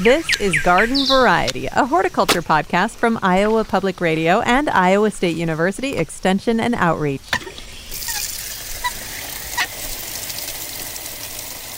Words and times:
This 0.00 0.38
is 0.40 0.62
Garden 0.62 1.06
Variety, 1.06 1.68
a 1.68 1.86
horticulture 1.86 2.42
podcast 2.42 2.96
from 2.96 3.18
Iowa 3.22 3.64
Public 3.64 3.98
Radio 3.98 4.42
and 4.42 4.68
Iowa 4.68 5.10
State 5.10 5.36
University 5.36 5.96
Extension 5.96 6.60
and 6.60 6.74
Outreach. 6.74 7.22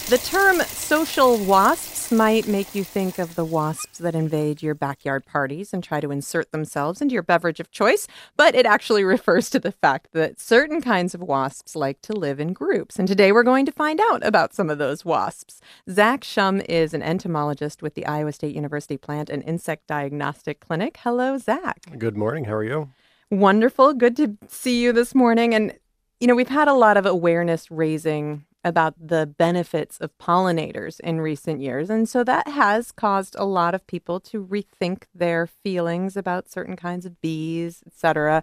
The 0.08 0.18
term 0.18 0.60
social 0.62 1.36
wasps 1.38 1.97
might 2.12 2.46
make 2.46 2.74
you 2.74 2.84
think 2.84 3.18
of 3.18 3.34
the 3.34 3.44
wasps 3.44 3.98
that 3.98 4.14
invade 4.14 4.62
your 4.62 4.74
backyard 4.74 5.26
parties 5.26 5.72
and 5.72 5.82
try 5.82 6.00
to 6.00 6.10
insert 6.10 6.52
themselves 6.52 7.00
into 7.00 7.12
your 7.12 7.22
beverage 7.22 7.60
of 7.60 7.70
choice, 7.70 8.06
but 8.36 8.54
it 8.54 8.66
actually 8.66 9.04
refers 9.16 9.50
to 9.50 9.58
the 9.58 9.72
fact 9.72 10.08
that 10.12 10.40
certain 10.40 10.80
kinds 10.80 11.14
of 11.14 11.20
wasps 11.20 11.76
like 11.76 12.00
to 12.02 12.12
live 12.12 12.40
in 12.40 12.52
groups. 12.52 12.98
And 12.98 13.06
today 13.06 13.32
we're 13.32 13.42
going 13.42 13.66
to 13.66 13.72
find 13.72 14.00
out 14.00 14.24
about 14.24 14.54
some 14.54 14.70
of 14.70 14.78
those 14.78 15.04
wasps. 15.04 15.60
Zach 15.90 16.22
Schumm 16.22 16.64
is 16.68 16.94
an 16.94 17.02
entomologist 17.02 17.82
with 17.82 17.94
the 17.94 18.06
Iowa 18.06 18.32
State 18.32 18.54
University 18.54 18.96
Plant 18.96 19.30
and 19.30 19.42
Insect 19.44 19.86
Diagnostic 19.86 20.60
Clinic. 20.60 20.98
Hello, 21.02 21.38
Zach. 21.38 21.80
Good 21.98 22.16
morning. 22.16 22.44
How 22.44 22.54
are 22.54 22.64
you? 22.64 22.90
Wonderful. 23.30 23.94
Good 23.94 24.16
to 24.16 24.36
see 24.48 24.82
you 24.82 24.92
this 24.92 25.14
morning. 25.14 25.54
And, 25.54 25.78
you 26.20 26.26
know, 26.26 26.34
we've 26.34 26.48
had 26.48 26.68
a 26.68 26.74
lot 26.74 26.96
of 26.96 27.06
awareness 27.06 27.70
raising 27.70 28.44
about 28.64 28.94
the 29.00 29.26
benefits 29.26 29.98
of 29.98 30.16
pollinators 30.18 31.00
in 31.00 31.20
recent 31.20 31.60
years. 31.60 31.90
And 31.90 32.08
so 32.08 32.24
that 32.24 32.48
has 32.48 32.92
caused 32.92 33.36
a 33.38 33.44
lot 33.44 33.74
of 33.74 33.86
people 33.86 34.20
to 34.20 34.44
rethink 34.44 35.04
their 35.14 35.46
feelings 35.46 36.16
about 36.16 36.50
certain 36.50 36.76
kinds 36.76 37.06
of 37.06 37.20
bees, 37.20 37.82
etc. 37.86 38.42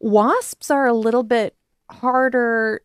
Wasps 0.00 0.70
are 0.70 0.86
a 0.86 0.94
little 0.94 1.22
bit 1.22 1.54
harder 1.90 2.82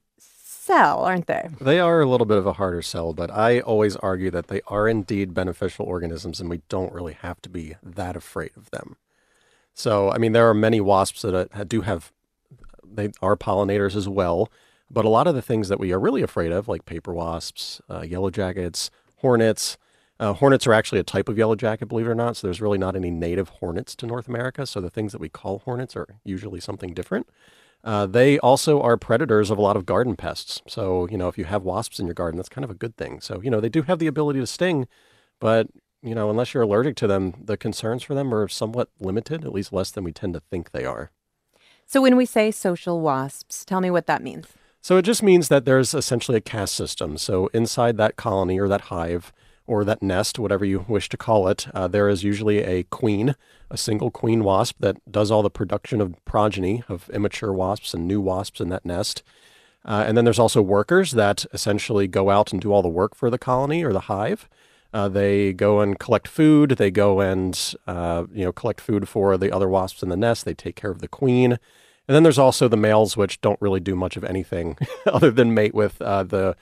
sell, 0.68 1.06
aren't 1.06 1.28
they? 1.28 1.48
They 1.62 1.80
are 1.80 2.02
a 2.02 2.06
little 2.06 2.28
bit 2.28 2.38
of 2.38 2.46
a 2.46 2.54
harder 2.54 2.82
sell, 2.82 3.14
but 3.14 3.32
I 3.32 3.62
always 3.62 3.96
argue 3.96 4.30
that 4.32 4.48
they 4.48 4.62
are 4.68 4.88
indeed 4.88 5.34
beneficial 5.34 5.86
organisms 5.86 6.42
and 6.42 6.50
we 6.50 6.62
don't 6.68 6.92
really 6.92 7.14
have 7.14 7.42
to 7.44 7.50
be 7.50 7.76
that 7.82 8.18
afraid 8.18 8.52
of 8.58 8.70
them. 8.72 8.98
So, 9.74 10.12
I 10.12 10.18
mean, 10.18 10.34
there 10.34 10.50
are 10.50 10.54
many 10.54 10.82
wasps 10.82 11.22
that 11.22 11.50
uh, 11.54 11.64
do 11.64 11.82
have, 11.82 12.12
they 12.84 13.12
are 13.22 13.38
pollinators 13.38 13.96
as 13.96 14.10
well. 14.10 14.52
But 14.90 15.06
a 15.06 15.10
lot 15.10 15.28
of 15.28 15.36
the 15.36 15.42
things 15.42 15.70
that 15.70 15.80
we 15.80 15.92
are 15.92 16.00
really 16.00 16.22
afraid 16.22 16.52
of, 16.52 16.68
like 16.68 16.86
paper 16.86 17.14
wasps, 17.14 17.82
uh, 17.90 18.02
yellow 18.02 18.30
jackets, 18.30 18.90
hornets, 19.18 19.78
uh, 20.20 20.34
hornets 20.34 20.66
are 20.66 20.74
actually 20.74 21.00
a 21.00 21.04
type 21.04 21.30
of 21.30 21.38
yellow 21.38 21.56
jacket, 21.56 21.88
believe 21.88 22.08
it 22.08 22.12
or 22.12 22.16
not. 22.16 22.38
So 22.38 22.48
there's 22.48 22.62
really 22.62 22.78
not 22.78 22.96
any 22.96 23.12
native 23.12 23.50
hornets 23.50 23.96
to 23.98 24.08
North 24.08 24.28
America. 24.28 24.66
So 24.66 24.82
the 24.82 24.90
things 24.90 25.12
that 25.12 25.22
we 25.22 25.30
call 25.30 25.60
hornets 25.60 25.96
are 25.96 26.08
usually 26.24 26.60
something 26.60 26.94
different. 26.94 27.28
Uh, 27.84 28.06
they 28.08 28.40
also 28.40 28.82
are 28.82 28.98
predators 28.98 29.52
of 29.52 29.58
a 29.58 29.62
lot 29.62 29.78
of 29.78 29.86
garden 29.86 30.16
pests. 30.16 30.62
So, 30.68 31.08
you 31.10 31.18
know, 31.18 31.28
if 31.28 31.38
you 31.38 31.46
have 31.46 31.62
wasps 31.62 32.00
in 32.00 32.08
your 32.08 32.16
garden, 32.16 32.38
that's 32.38 32.50
kind 32.50 32.66
of 32.66 32.72
a 32.72 32.76
good 32.76 32.98
thing. 32.98 33.22
So, 33.22 33.40
you 33.42 33.52
know, 33.52 33.60
they 33.60 33.70
do 33.70 33.84
have 33.84 34.00
the 34.00 34.08
ability 34.08 34.40
to 34.40 34.48
sting, 34.48 34.88
but, 35.40 35.68
you 36.02 36.16
know, 36.16 36.30
unless 36.30 36.54
you're 36.54 36.64
allergic 36.64 36.96
to 36.98 37.08
them, 37.08 37.36
the 37.44 37.56
concerns 37.56 38.02
for 38.02 38.16
them 38.16 38.34
are 38.34 38.48
somewhat 38.48 38.90
limited, 39.00 39.46
at 39.46 39.54
least 39.54 39.72
less 39.72 39.92
than 39.92 40.04
we 40.04 40.12
tend 40.12 40.34
to 40.34 40.40
think 40.40 40.72
they 40.72 40.86
are. 40.86 41.12
So 41.86 42.02
when 42.02 42.18
we 42.18 42.26
say 42.26 42.50
social 42.50 43.00
wasps, 43.00 43.64
tell 43.64 43.80
me 43.80 43.92
what 43.92 44.08
that 44.08 44.24
means. 44.24 44.48
So 44.88 44.96
it 44.96 45.02
just 45.02 45.22
means 45.22 45.50
that 45.50 45.66
there's 45.66 45.94
essentially 45.94 46.38
a 46.38 46.40
caste 46.40 46.74
system. 46.74 47.18
So 47.18 47.48
inside 47.48 47.98
that 47.98 48.16
colony 48.16 48.58
or 48.58 48.70
that 48.70 48.84
hive 48.84 49.34
or 49.66 49.84
that 49.84 50.02
nest, 50.02 50.40
whatever 50.40 50.64
you 50.64 50.86
wish 50.88 51.10
to 51.10 51.18
call 51.18 51.50
it, 51.50 51.68
uh, 51.74 51.90
there 51.90 52.08
is 52.08 52.24
usually 52.24 52.60
a 52.60 52.84
queen, 52.84 53.36
a 53.70 53.76
single 53.76 54.10
queen 54.10 54.46
wasp 54.46 54.78
that 54.80 54.96
does 55.12 55.30
all 55.30 55.44
the 55.44 55.50
production 55.50 56.00
of 56.00 56.16
progeny 56.24 56.86
of 56.88 57.10
immature 57.10 57.52
wasps 57.52 57.94
and 57.94 58.08
new 58.08 58.22
wasps 58.22 58.62
in 58.62 58.70
that 58.70 58.86
nest. 58.86 59.24
Uh, 59.84 60.06
and 60.08 60.16
then 60.16 60.24
there's 60.24 60.40
also 60.40 60.62
workers 60.62 61.12
that 61.12 61.46
essentially 61.52 62.08
go 62.08 62.30
out 62.30 62.54
and 62.54 62.62
do 62.62 62.72
all 62.72 62.82
the 62.82 62.88
work 62.88 63.14
for 63.14 63.30
the 63.30 63.38
colony 63.38 63.84
or 63.84 63.92
the 63.92 64.08
hive. 64.08 64.48
Uh, 64.94 65.10
they 65.10 65.52
go 65.52 65.82
and 65.82 66.00
collect 66.00 66.30
food. 66.30 66.78
They 66.78 66.92
go 66.92 67.20
and 67.20 67.76
uh, 67.88 68.24
you 68.32 68.46
know 68.46 68.54
collect 68.54 68.80
food 68.80 69.10
for 69.10 69.38
the 69.38 69.52
other 69.52 69.68
wasps 69.68 70.02
in 70.02 70.08
the 70.08 70.16
nest. 70.16 70.46
They 70.46 70.54
take 70.54 70.78
care 70.78 70.92
of 70.92 71.02
the 71.02 71.10
queen. 71.10 71.60
And 72.08 72.16
then 72.16 72.24
there's 72.24 72.40
also 72.40 72.68
the 72.68 72.78
males, 72.78 73.18
which 73.18 73.42
don't 73.42 73.62
really 73.62 73.80
do 73.80 73.96
much 73.96 74.16
of 74.16 74.24
anything 74.24 74.78
other 75.06 75.32
than 75.32 75.54
mate 75.54 75.74
with 75.74 76.02
uh, 76.02 76.24
the 76.24 76.56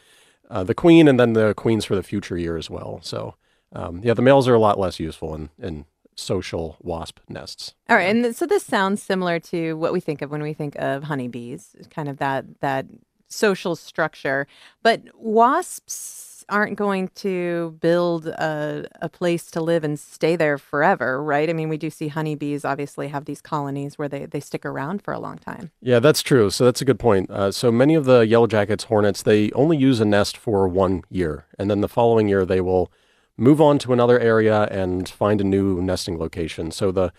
uh, 0.50 0.64
the 0.64 0.76
queen, 0.76 1.08
and 1.08 1.20
then 1.20 1.34
the 1.34 1.54
queens 1.56 1.86
for 1.86 1.96
the 1.96 2.04
future 2.04 2.38
year 2.38 2.58
as 2.58 2.70
well. 2.70 3.00
So 3.02 3.36
um, 3.74 4.02
yeah, 4.04 4.14
the 4.14 4.22
males 4.22 4.48
are 4.48 4.54
a 4.54 4.60
lot 4.60 4.80
less 4.80 5.00
useful 5.00 5.36
in 5.36 5.50
in 5.60 5.86
social 6.16 6.78
wasp 6.82 7.20
nests. 7.30 7.76
All 7.90 7.98
right, 7.98 8.10
and 8.10 8.24
th- 8.24 8.36
so 8.36 8.46
this 8.46 8.64
sounds 8.64 9.04
similar 9.04 9.40
to 9.40 9.74
what 9.74 9.94
we 9.94 10.00
think 10.00 10.22
of 10.22 10.32
when 10.32 10.42
we 10.42 10.54
think 10.54 10.76
of 10.78 11.04
honeybees, 11.04 11.76
kind 11.90 12.10
of 12.10 12.18
that 12.18 12.62
that 12.62 12.86
social 13.28 13.76
structure. 13.76 14.48
But 14.82 15.02
wasps 15.14 16.35
aren't 16.50 16.78
going 16.78 17.10
to 17.16 17.78
build 17.82 18.28
a, 18.28 18.86
a 19.02 19.10
place 19.10 19.50
to 19.52 19.62
live 19.62 19.84
and 19.84 20.00
stay 20.00 20.36
there 20.36 20.58
forever, 20.58 21.22
right? 21.24 21.50
I 21.50 21.54
mean, 21.54 21.70
we 21.70 21.78
do 21.78 21.90
see 21.90 22.08
honeybees 22.08 22.66
obviously 22.66 23.08
have 23.10 23.26
these 23.26 23.42
colonies 23.42 23.98
where 23.98 24.08
they, 24.08 24.26
they 24.26 24.40
stick 24.40 24.66
around 24.66 25.02
for 25.02 25.14
a 25.14 25.20
long 25.20 25.38
time. 25.38 25.72
Yeah, 25.82 26.00
that's 26.00 26.22
true. 26.22 26.50
So 26.50 26.66
that's 26.66 26.82
a 26.82 26.86
good 26.86 27.00
point. 27.00 27.30
Uh, 27.30 27.52
so 27.52 27.72
many 27.72 27.96
of 27.96 28.06
the 28.06 28.22
yellow 28.22 28.48
jackets, 28.48 28.86
hornets, 28.86 29.22
they 29.22 29.52
only 29.52 29.78
use 29.78 30.00
a 30.00 30.06
nest 30.06 30.38
for 30.38 30.68
one 30.68 31.04
year. 31.10 31.46
And 31.58 31.70
then 31.70 31.82
the 31.82 31.90
following 31.90 32.28
year, 32.28 32.46
they 32.46 32.62
will 32.62 32.92
move 33.38 33.60
on 33.60 33.78
to 33.80 33.94
another 33.94 34.20
area 34.20 34.64
and 34.64 35.10
find 35.10 35.42
a 35.42 35.44
new 35.44 35.82
nesting 35.82 36.18
location. 36.18 36.72
So 36.72 36.92
the 36.92 37.12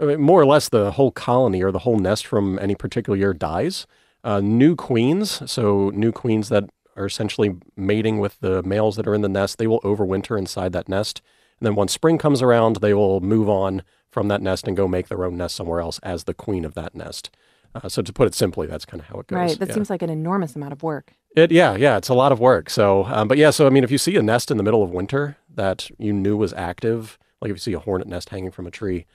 more 0.00 0.40
or 0.40 0.46
less 0.46 0.68
the 0.68 0.92
whole 0.92 1.10
colony 1.10 1.62
or 1.62 1.70
the 1.70 1.80
whole 1.80 1.98
nest 1.98 2.26
from 2.26 2.58
any 2.58 2.74
particular 2.74 3.16
year 3.16 3.34
dies. 3.34 3.86
Uh, 4.24 4.40
new 4.40 4.76
queens, 4.76 5.42
so 5.50 5.90
new 5.90 6.12
queens 6.12 6.48
that 6.48 6.70
are 6.96 7.06
essentially 7.06 7.56
mating 7.76 8.18
with 8.18 8.40
the 8.40 8.62
males 8.62 8.96
that 8.96 9.06
are 9.06 9.14
in 9.14 9.22
the 9.22 9.28
nest. 9.28 9.58
They 9.58 9.66
will 9.66 9.80
overwinter 9.80 10.38
inside 10.38 10.72
that 10.72 10.88
nest. 10.88 11.22
And 11.60 11.66
then 11.66 11.74
once 11.74 11.92
spring 11.92 12.18
comes 12.18 12.42
around, 12.42 12.76
they 12.76 12.94
will 12.94 13.20
move 13.20 13.48
on 13.48 13.82
from 14.10 14.28
that 14.28 14.42
nest 14.42 14.66
and 14.66 14.76
go 14.76 14.86
make 14.86 15.08
their 15.08 15.24
own 15.24 15.36
nest 15.36 15.56
somewhere 15.56 15.80
else 15.80 15.98
as 16.00 16.24
the 16.24 16.34
queen 16.34 16.64
of 16.64 16.74
that 16.74 16.94
nest. 16.94 17.30
Uh, 17.74 17.88
so 17.88 18.02
to 18.02 18.12
put 18.12 18.26
it 18.26 18.34
simply, 18.34 18.66
that's 18.66 18.84
kind 18.84 19.00
of 19.00 19.06
how 19.06 19.18
it 19.18 19.26
goes. 19.26 19.36
Right. 19.36 19.58
That 19.58 19.68
yeah. 19.68 19.74
seems 19.74 19.88
like 19.88 20.02
an 20.02 20.10
enormous 20.10 20.54
amount 20.54 20.72
of 20.72 20.82
work. 20.82 21.14
It 21.34 21.50
yeah 21.50 21.76
yeah 21.76 21.96
it's 21.96 22.10
a 22.10 22.14
lot 22.14 22.30
of 22.30 22.40
work. 22.40 22.68
So 22.68 23.04
um, 23.06 23.26
but 23.26 23.38
yeah 23.38 23.50
so 23.50 23.66
I 23.66 23.70
mean 23.70 23.84
if 23.84 23.90
you 23.90 23.96
see 23.96 24.16
a 24.16 24.22
nest 24.22 24.50
in 24.50 24.58
the 24.58 24.62
middle 24.62 24.82
of 24.82 24.90
winter 24.90 25.38
that 25.54 25.90
you 25.98 26.12
knew 26.12 26.36
was 26.36 26.52
active, 26.52 27.18
like 27.40 27.50
if 27.50 27.56
you 27.56 27.60
see 27.60 27.72
a 27.72 27.78
hornet 27.78 28.06
nest 28.06 28.28
hanging 28.28 28.50
from 28.50 28.66
a 28.66 28.70
tree, 28.70 29.06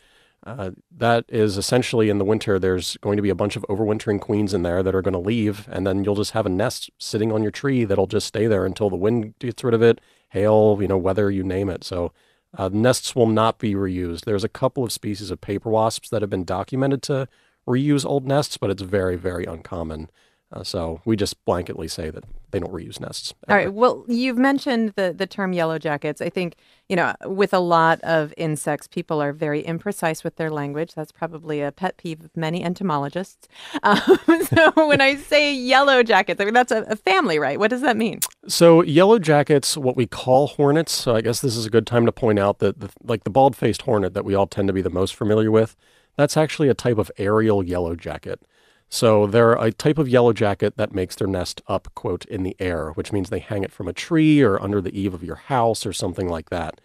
uh, 0.48 0.72
that 0.96 1.26
is 1.28 1.58
essentially 1.58 2.10
in 2.10 2.20
the 2.20 2.26
winter, 2.26 2.58
there's 2.58 2.96
going 2.98 3.18
to 3.18 3.22
be 3.22 3.30
a 3.30 3.36
bunch 3.36 3.58
of 3.58 3.64
overwintering 3.64 4.22
queens 4.22 4.54
in 4.54 4.64
there 4.64 4.82
that 4.82 4.96
are 4.96 5.02
going 5.02 5.14
to 5.14 5.20
leave, 5.20 5.68
and 5.70 5.86
then 5.86 6.06
you'll 6.06 6.16
just 6.16 6.32
have 6.32 6.46
a 6.46 6.50
nest 6.50 6.90
sitting 6.98 7.34
on 7.34 7.44
your 7.44 7.52
tree 7.52 7.84
that'll 7.84 8.08
just 8.08 8.28
stay 8.28 8.48
there 8.48 8.66
until 8.66 8.90
the 8.90 8.96
wind 8.96 9.38
gets 9.40 9.64
rid 9.64 9.74
of 9.74 9.82
it, 9.82 10.00
hail, 10.30 10.78
you 10.80 10.88
know, 10.88 10.98
weather, 10.98 11.30
you 11.30 11.44
name 11.44 11.70
it. 11.70 11.84
So 11.84 12.14
uh, 12.58 12.70
nests 12.72 13.14
will 13.14 13.28
not 13.28 13.60
be 13.60 13.76
reused. 13.76 14.22
There's 14.22 14.46
a 14.46 14.50
couple 14.50 14.86
of 14.86 14.94
species 14.94 15.32
of 15.32 15.42
paper 15.42 15.70
wasps 15.70 16.10
that 16.10 16.22
have 16.22 16.30
been 16.30 16.46
documented 16.46 17.04
to 17.04 17.28
reuse 17.68 18.06
old 18.06 18.26
nests, 18.26 18.56
but 18.56 18.70
it's 18.70 18.82
very, 18.82 19.18
very 19.18 19.44
uncommon. 19.44 20.10
Uh, 20.52 20.64
so 20.64 21.02
we 21.04 21.18
just 21.18 21.44
blanketly 21.46 21.92
say 21.92 22.10
that 22.10 22.24
they 22.52 22.60
don't 22.60 22.72
reuse 22.72 23.02
nests. 23.02 23.34
Ever. 23.48 23.52
All 23.52 23.66
right. 23.66 23.74
Well, 23.74 24.06
you've 24.08 24.38
mentioned 24.38 24.94
the 24.96 25.14
the 25.16 25.28
term 25.28 25.52
yellow 25.52 25.78
jackets. 25.78 26.22
I 26.22 26.30
think 26.30 26.56
you 26.88 26.96
know 26.96 27.14
with 27.26 27.54
a 27.54 27.60
lot 27.60 28.00
of 28.02 28.34
insects, 28.38 28.88
people 28.88 29.22
are 29.22 29.34
very 29.34 29.62
imprecise 29.64 30.24
with 30.24 30.38
their 30.38 30.50
language. 30.50 30.94
That's 30.94 31.12
probably 31.12 31.62
a 31.62 31.74
pet 31.74 31.98
peeve 31.98 32.24
of 32.24 32.36
many 32.36 32.64
entomologists. 32.64 33.48
Um, 33.84 34.20
so 34.46 34.72
when 34.88 35.02
I 35.02 35.16
say 35.16 35.54
yellow 35.54 36.04
jackets, 36.04 36.42
I 36.42 36.46
mean 36.46 36.54
that's 36.54 36.72
a, 36.72 36.82
a, 36.84 36.96
family, 36.96 37.40
right? 37.40 37.60
What 37.60 37.70
does 37.70 37.82
that 37.82 37.96
mean? 37.96 38.20
So 38.48 38.82
yellow 38.82 39.20
jackets, 39.20 39.78
what 39.78 39.96
we 39.96 40.08
call 40.08 40.48
hornets. 40.48 40.92
So 40.92 41.16
I 41.16 41.22
guess 41.22 41.40
this 41.40 41.56
is 41.56 41.66
a 41.66 41.70
good 41.70 41.88
time 41.88 42.06
to 42.06 42.12
point 42.12 42.40
out 42.40 42.60
that 42.60 42.80
the, 42.80 42.90
like 43.04 43.24
the 43.24 43.30
bald 43.30 43.56
faced 43.56 43.84
hornet 43.84 44.14
that 44.14 44.26
we 44.26 44.36
all 44.36 44.48
tend 44.48 44.68
to 44.68 44.74
be 44.74 44.82
the 44.82 44.90
most 44.90 45.16
familiar 45.16 45.52
with, 45.52 45.76
that's 46.18 46.36
actually 46.36 46.68
a 46.70 46.74
type 46.74 46.98
of 46.98 47.12
aerial 47.18 47.64
yellow 47.64 47.96
jacket. 47.96 48.42
So 48.90 49.28
they're 49.28 49.54
a 49.54 49.72
type 49.72 49.98
of 49.98 50.08
yellow 50.08 50.32
jacket 50.32 50.78
that 50.78 50.94
makes 50.94 51.16
their 51.16 51.28
nest 51.28 51.62
up, 51.68 51.90
quote, 51.94 52.26
in 52.26 52.44
the 52.44 52.56
air, 52.60 52.92
which 52.92 53.12
means 53.12 53.30
they 53.30 53.40
hang 53.40 53.64
it 53.64 53.72
from 53.72 53.88
a 53.88 53.94
tree 53.94 54.42
or 54.42 54.62
under 54.62 54.82
the 54.82 54.98
eave 54.98 55.14
of 55.14 55.24
your 55.24 55.36
house 55.36 55.86
or 55.86 55.92
something 55.92 56.30
like 56.30 56.50
that. 56.50 56.80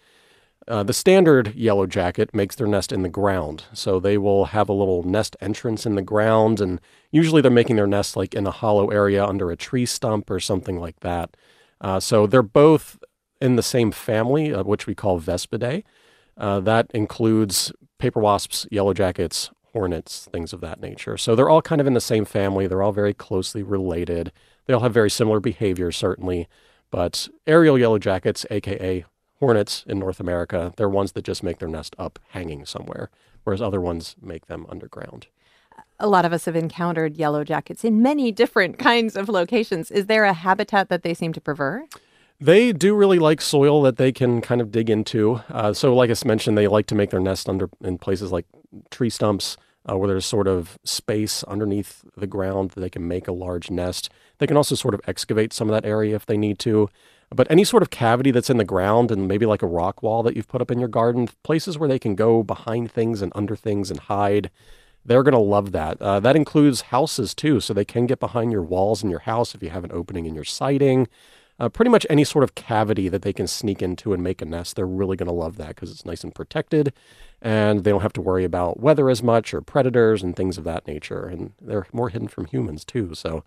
Uh, 0.69 0.82
the 0.82 0.93
standard 0.93 1.55
yellow 1.55 1.87
jacket 1.87 2.32
makes 2.35 2.55
their 2.55 2.67
nest 2.67 2.93
in 2.93 3.03
the 3.03 3.09
ground. 3.09 3.65
So 3.73 3.99
they 3.99 4.17
will 4.19 4.47
have 4.47 4.69
a 4.69 4.73
little 4.75 5.03
nest 5.03 5.37
entrance 5.41 5.87
in 5.87 5.94
the 5.94 6.03
ground, 6.03 6.61
and 6.61 6.81
usually 7.11 7.43
they're 7.43 7.50
making 7.50 7.76
their 7.76 7.87
nest 7.87 8.17
like 8.17 8.35
in 8.35 8.47
a 8.47 8.53
hollow 8.53 8.91
area 8.91 9.25
under 9.25 9.50
a 9.50 9.56
tree 9.56 9.87
stump 9.87 10.31
or 10.31 10.41
something 10.41 10.79
like 10.79 11.00
that. 11.00 11.37
Uh, 11.81 11.99
so 11.99 12.26
they're 12.26 12.43
both 12.43 12.99
in 13.41 13.56
the 13.56 13.62
same 13.62 13.91
family, 13.91 14.55
uh, 14.55 14.62
which 14.62 14.87
we 14.87 14.94
call 14.94 15.21
Vespidae. 15.21 15.82
Uh, 16.37 16.61
that 16.61 16.91
includes 16.94 17.73
paper 17.99 18.21
wasps, 18.21 18.67
yellow 18.71 18.94
jackets, 18.94 19.50
hornets, 19.73 20.29
things 20.33 20.53
of 20.53 20.61
that 20.61 20.81
nature. 20.81 21.17
So 21.17 21.35
they're 21.35 21.49
all 21.49 21.63
kind 21.63 21.81
of 21.81 21.87
in 21.87 21.95
the 21.95 22.01
same 22.01 22.25
family. 22.25 22.67
They're 22.67 22.83
all 22.83 22.93
very 22.93 23.15
closely 23.15 23.63
related. 23.63 24.33
They 24.67 24.75
all 24.75 24.81
have 24.81 24.95
very 24.95 25.11
similar 25.11 25.41
behavior, 25.41 25.91
certainly. 25.93 26.49
But 26.91 27.29
aerial 27.47 27.79
yellow 27.79 27.99
jackets, 27.99 28.45
aka 28.51 29.05
hornets 29.41 29.85
in 29.89 29.99
North 29.99 30.21
America, 30.21 30.73
they're 30.77 30.89
ones 30.89 31.13
that 31.13 31.25
just 31.25 31.43
make 31.43 31.59
their 31.59 31.69
nest 31.69 31.97
up 31.99 32.19
hanging 32.29 32.65
somewhere, 32.65 33.11
whereas 33.43 33.61
other 33.61 33.81
ones 33.81 34.15
make 34.23 34.47
them 34.47 34.67
underground. 34.69 35.27
A 35.99 36.07
lot 36.07 36.25
of 36.25 36.33
us 36.33 36.45
have 36.45 36.55
encountered 36.55 37.17
yellow 37.17 37.43
jackets 37.43 37.83
in 37.83 38.03
many 38.03 38.31
different 38.31 38.79
kinds 38.91 39.17
of 39.17 39.29
locations. 39.29 39.91
Is 39.91 40.07
there 40.07 40.25
a 40.25 40.33
habitat 40.33 40.89
that 40.91 41.03
they 41.03 41.15
seem 41.15 41.33
to 41.33 41.41
prefer? 41.41 41.87
They 42.43 42.73
do 42.73 42.97
really 42.97 43.21
like 43.21 43.41
soil 43.41 43.83
that 43.83 43.99
they 43.99 44.11
can 44.11 44.41
kind 44.41 44.61
of 44.61 44.73
dig 44.73 44.91
into. 44.91 45.41
Uh, 45.49 45.73
so, 45.73 45.94
like 45.94 46.11
I 46.11 46.15
mentioned, 46.27 46.59
they 46.59 46.67
like 46.67 46.87
to 46.87 46.97
make 46.97 47.11
their 47.11 47.21
nest 47.21 47.49
under 47.49 47.71
in 47.85 47.99
places 47.99 48.33
like 48.33 48.47
tree 48.91 49.11
stumps, 49.11 49.56
uh, 49.89 49.97
where 49.97 50.09
there's 50.09 50.27
sort 50.27 50.49
of 50.49 50.77
space 50.83 51.44
underneath 51.44 52.05
the 52.17 52.27
ground 52.27 52.71
that 52.71 52.81
they 52.81 52.91
can 52.91 53.06
make 53.06 53.29
a 53.29 53.33
large 53.33 53.71
nest. 53.71 54.11
They 54.39 54.49
can 54.49 54.56
also 54.56 54.75
sort 54.75 54.93
of 54.93 55.00
excavate 55.06 55.53
some 55.53 55.71
of 55.71 55.73
that 55.73 55.89
area 55.89 56.17
if 56.17 56.27
they 56.27 56.37
need 56.37 56.59
to. 56.61 56.89
But 57.31 57.49
any 57.49 57.62
sort 57.62 57.85
of 57.85 57.91
cavity 57.91 58.33
that's 58.33 58.50
in 58.50 58.56
the 58.56 58.65
ground 58.65 59.12
and 59.12 59.29
maybe 59.29 59.47
like 59.47 59.62
a 59.62 59.69
rock 59.69 60.03
wall 60.03 60.25
that 60.25 60.35
you've 60.35 60.49
put 60.49 60.61
up 60.61 60.73
in 60.73 60.81
your 60.81 60.88
garden, 60.88 61.29
places 61.45 61.79
where 61.79 61.88
they 61.88 62.00
can 62.00 62.17
go 62.17 62.43
behind 62.43 62.91
things 62.91 63.23
and 63.23 63.31
under 63.37 63.55
things 63.55 63.88
and 63.88 64.00
hide, 64.00 64.50
they're 65.05 65.23
going 65.23 65.33
to 65.33 65.38
love 65.38 65.71
that. 65.71 66.03
Uh, 66.03 66.19
that 66.19 66.35
includes 66.35 66.81
houses 66.83 67.35
too, 67.37 67.61
so 67.61 67.73
they 67.73 67.85
can 67.85 68.06
get 68.06 68.19
behind 68.19 68.50
your 68.50 68.62
walls 68.62 69.05
in 69.05 69.11
your 69.11 69.21
house 69.21 69.55
if 69.55 69.62
you 69.62 69.71
have 69.71 69.85
an 69.85 69.93
opening 69.93 70.27
in 70.27 70.35
your 70.35 70.45
siding. 70.45 71.06
Uh, 71.62 71.69
pretty 71.69 71.88
much 71.88 72.05
any 72.11 72.25
sort 72.25 72.43
of 72.43 72.56
cavity 72.56 73.09
that 73.09 73.23
they 73.23 73.32
can 73.32 73.47
sneak 73.47 73.81
into 73.81 74.12
and 74.12 74.20
make 74.20 74.43
a 74.43 74.44
nest, 74.44 74.75
they're 74.75 74.85
really 74.85 75.17
going 75.17 75.29
to 75.29 75.32
love 75.32 75.59
that 75.59 75.69
because 75.69 75.93
it's 75.93 76.05
nice 76.05 76.25
and 76.25 76.35
protected 76.35 76.93
and 77.41 77.85
they 77.85 77.91
don't 77.93 78.03
have 78.03 78.12
to 78.12 78.20
worry 78.20 78.43
about 78.43 78.81
weather 78.81 79.09
as 79.09 79.23
much 79.23 79.55
or 79.55 79.61
predators 79.61 80.25
and 80.25 80.35
things 80.35 80.59
of 80.59 80.64
that 80.64 80.88
nature. 80.88 81.26
And 81.26 81.53
they're 81.61 81.87
more 81.93 82.09
hidden 82.09 82.26
from 82.26 82.47
humans 82.47 82.85
too. 82.85 83.14
So, 83.14 83.44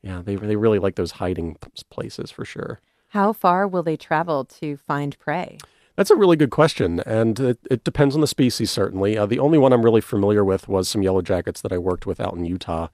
yeah, 0.00 0.22
they, 0.24 0.36
they 0.36 0.56
really 0.56 0.78
like 0.78 0.94
those 0.94 1.12
hiding 1.12 1.58
places 1.90 2.30
for 2.30 2.46
sure. 2.46 2.80
How 3.08 3.34
far 3.34 3.68
will 3.68 3.82
they 3.82 3.96
travel 3.98 4.46
to 4.46 4.78
find 4.78 5.18
prey? 5.18 5.58
That's 5.96 6.10
a 6.10 6.16
really 6.16 6.36
good 6.36 6.50
question, 6.50 7.00
and 7.00 7.38
it, 7.38 7.58
it 7.70 7.84
depends 7.84 8.14
on 8.14 8.22
the 8.22 8.26
species, 8.26 8.70
certainly. 8.70 9.18
Uh, 9.18 9.26
the 9.26 9.38
only 9.38 9.58
one 9.58 9.74
I'm 9.74 9.84
really 9.84 10.00
familiar 10.00 10.42
with 10.42 10.66
was 10.66 10.88
some 10.88 11.02
yellow 11.02 11.20
jackets 11.20 11.60
that 11.60 11.72
I 11.72 11.78
worked 11.78 12.06
with 12.06 12.20
out 12.20 12.32
in 12.32 12.46
Utah. 12.46 12.88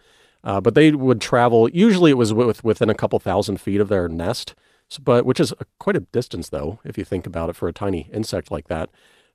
Uh, 0.47 0.61
but 0.61 0.77
they 0.77 0.93
would 0.93 1.21
travel, 1.21 1.69
usually 1.71 2.13
it 2.13 2.17
was 2.17 2.33
with, 2.33 2.63
within 2.63 2.89
a 2.89 2.95
couple 2.95 3.19
thousand 3.19 3.61
feet 3.61 3.81
of 3.81 3.89
their 3.89 4.09
nest, 4.09 4.55
so, 4.89 5.03
but 5.03 5.27
which 5.27 5.41
is 5.41 5.53
a, 5.59 5.67
quite 5.81 5.97
a 5.97 6.01
distance, 6.01 6.51
though, 6.51 6.79
if 6.85 6.97
you 6.97 7.05
think 7.05 7.27
about 7.27 7.51
it 7.51 7.57
for 7.57 7.67
a 7.67 7.73
tiny 7.73 8.09
insect 8.13 8.53
like 8.53 8.69
that. 8.69 8.89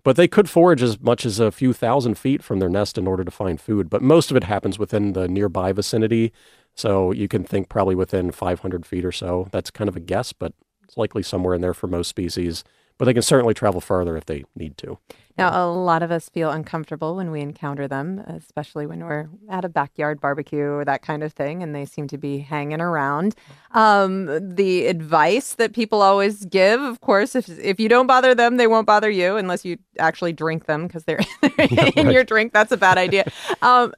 But 0.03 0.15
they 0.15 0.29
could 0.29 0.49
forage 0.49 0.81
as 0.81 1.01
much 1.01 1.25
as 1.25 1.37
a 1.37 1.51
few 1.51 1.73
thousand 1.73 2.17
feet 2.17 2.41
from 2.41 2.59
their 2.59 2.69
nest 2.69 2.97
in 2.97 3.07
order 3.07 3.25
to 3.25 3.29
find 3.29 3.59
food. 3.59 3.89
But 3.89 4.01
most 4.01 4.31
of 4.31 4.37
it 4.37 4.45
happens 4.45 4.79
within 4.79 5.11
the 5.11 5.27
nearby 5.27 5.73
vicinity. 5.73 6.31
So 6.75 7.11
you 7.11 7.27
can 7.27 7.43
think 7.43 7.67
probably 7.67 7.93
within 7.93 8.31
500 8.31 8.85
feet 8.85 9.03
or 9.03 9.11
so. 9.11 9.49
That's 9.51 9.69
kind 9.69 9.89
of 9.89 9.97
a 9.97 9.99
guess, 9.99 10.31
but 10.31 10.53
it's 10.83 10.95
likely 10.95 11.23
somewhere 11.23 11.53
in 11.53 11.61
there 11.61 11.73
for 11.73 11.87
most 11.87 12.07
species 12.07 12.63
but 13.01 13.05
they 13.05 13.15
can 13.15 13.23
certainly 13.23 13.55
travel 13.55 13.81
farther 13.81 14.15
if 14.15 14.27
they 14.27 14.43
need 14.55 14.77
to. 14.77 14.99
Now, 15.35 15.65
a 15.65 15.65
lot 15.65 16.03
of 16.03 16.11
us 16.11 16.29
feel 16.29 16.51
uncomfortable 16.51 17.15
when 17.15 17.31
we 17.31 17.41
encounter 17.41 17.87
them, 17.87 18.19
especially 18.27 18.85
when 18.85 18.99
we're 19.03 19.27
at 19.49 19.65
a 19.65 19.69
backyard 19.69 20.21
barbecue 20.21 20.67
or 20.67 20.85
that 20.85 21.01
kind 21.01 21.23
of 21.23 21.33
thing, 21.33 21.63
and 21.63 21.73
they 21.73 21.83
seem 21.83 22.07
to 22.09 22.19
be 22.19 22.37
hanging 22.37 22.79
around. 22.79 23.33
Um, 23.71 24.27
the 24.55 24.85
advice 24.85 25.55
that 25.55 25.73
people 25.73 26.03
always 26.03 26.45
give, 26.45 26.79
of 26.79 27.01
course, 27.01 27.33
if 27.33 27.49
if 27.49 27.79
you 27.79 27.89
don't 27.89 28.05
bother 28.05 28.35
them, 28.35 28.57
they 28.57 28.67
won't 28.67 28.85
bother 28.85 29.09
you 29.09 29.35
unless 29.35 29.65
you 29.65 29.79
actually 29.97 30.33
drink 30.33 30.67
them 30.67 30.85
because 30.85 31.05
they're 31.05 31.21
in 31.41 31.51
right. 31.57 32.13
your 32.13 32.23
drink. 32.23 32.53
That's 32.53 32.71
a 32.71 32.77
bad 32.77 32.99
idea. 32.99 33.25
Um, 33.63 33.93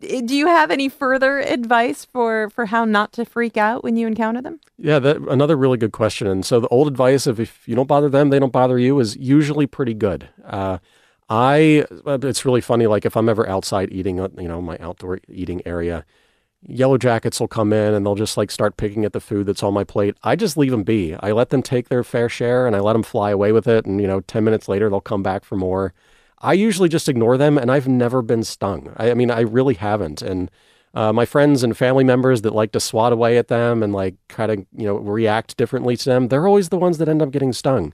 do 0.00 0.34
you 0.34 0.46
have 0.46 0.70
any 0.70 0.88
further 0.88 1.38
advice 1.40 2.04
for 2.04 2.50
for 2.50 2.66
how 2.66 2.84
not 2.84 3.12
to 3.14 3.24
freak 3.24 3.56
out 3.56 3.84
when 3.84 3.96
you 3.96 4.06
encounter 4.06 4.42
them? 4.42 4.60
Yeah, 4.78 4.98
that 4.98 5.16
another 5.28 5.56
really 5.56 5.78
good 5.78 5.92
question. 5.92 6.26
And 6.26 6.44
so 6.44 6.60
the 6.60 6.68
old 6.68 6.88
advice 6.88 7.26
of 7.26 7.38
if 7.40 7.66
you 7.68 7.74
don't 7.74 7.86
bother 7.86 8.08
them, 8.08 8.30
they 8.30 8.38
don't 8.38 8.52
bother 8.52 8.78
you 8.78 8.98
is 9.00 9.16
usually 9.16 9.66
pretty 9.66 9.94
good. 9.94 10.28
Uh, 10.44 10.78
I 11.28 11.84
it's 12.06 12.44
really 12.44 12.60
funny. 12.60 12.86
Like 12.86 13.04
if 13.04 13.16
I'm 13.16 13.28
ever 13.28 13.48
outside 13.48 13.92
eating, 13.92 14.20
uh, 14.20 14.28
you 14.38 14.48
know, 14.48 14.60
my 14.60 14.78
outdoor 14.78 15.20
eating 15.28 15.60
area, 15.66 16.04
yellow 16.62 16.98
jackets 16.98 17.40
will 17.40 17.48
come 17.48 17.72
in 17.72 17.94
and 17.94 18.06
they'll 18.06 18.14
just 18.14 18.36
like 18.36 18.50
start 18.50 18.76
picking 18.76 19.04
at 19.04 19.12
the 19.12 19.20
food 19.20 19.46
that's 19.46 19.62
on 19.62 19.74
my 19.74 19.84
plate. 19.84 20.16
I 20.22 20.36
just 20.36 20.56
leave 20.56 20.70
them 20.70 20.84
be. 20.84 21.14
I 21.20 21.32
let 21.32 21.50
them 21.50 21.62
take 21.62 21.88
their 21.88 22.04
fair 22.04 22.28
share 22.28 22.66
and 22.66 22.76
I 22.76 22.80
let 22.80 22.94
them 22.94 23.02
fly 23.02 23.30
away 23.30 23.52
with 23.52 23.66
it. 23.66 23.86
And 23.86 24.00
you 24.00 24.06
know, 24.06 24.20
ten 24.20 24.44
minutes 24.44 24.68
later 24.68 24.88
they'll 24.88 25.00
come 25.00 25.22
back 25.22 25.44
for 25.44 25.56
more. 25.56 25.92
I 26.38 26.52
usually 26.52 26.88
just 26.88 27.08
ignore 27.08 27.36
them, 27.36 27.58
and 27.58 27.70
I've 27.70 27.88
never 27.88 28.22
been 28.22 28.44
stung. 28.44 28.92
I, 28.96 29.10
I 29.10 29.14
mean, 29.14 29.30
I 29.30 29.40
really 29.40 29.74
haven't. 29.74 30.22
And 30.22 30.50
uh, 30.94 31.12
my 31.12 31.24
friends 31.24 31.62
and 31.62 31.76
family 31.76 32.04
members 32.04 32.42
that 32.42 32.54
like 32.54 32.72
to 32.72 32.80
swat 32.80 33.12
away 33.12 33.38
at 33.38 33.48
them 33.48 33.82
and 33.82 33.92
like 33.92 34.14
kind 34.28 34.50
of 34.50 34.58
you 34.76 34.86
know 34.86 34.96
react 34.96 35.56
differently 35.56 35.96
to 35.96 36.04
them, 36.04 36.28
they're 36.28 36.46
always 36.46 36.68
the 36.68 36.78
ones 36.78 36.98
that 36.98 37.08
end 37.08 37.22
up 37.22 37.30
getting 37.30 37.52
stung. 37.52 37.92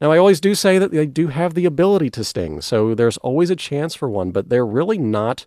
Now, 0.00 0.10
I 0.10 0.18
always 0.18 0.40
do 0.40 0.54
say 0.54 0.78
that 0.78 0.90
they 0.90 1.06
do 1.06 1.28
have 1.28 1.54
the 1.54 1.66
ability 1.66 2.10
to 2.10 2.24
sting, 2.24 2.60
so 2.60 2.94
there's 2.94 3.16
always 3.18 3.50
a 3.50 3.56
chance 3.56 3.94
for 3.94 4.08
one, 4.08 4.32
but 4.32 4.48
they're 4.48 4.66
really 4.66 4.98
not 4.98 5.46